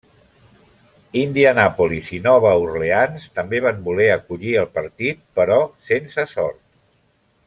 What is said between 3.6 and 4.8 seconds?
van voler acollir el